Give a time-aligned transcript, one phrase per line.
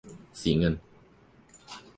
[0.41, 0.73] สีเงิน